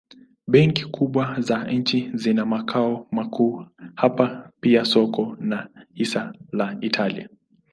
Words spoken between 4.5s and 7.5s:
pia soko la hisa la Italia.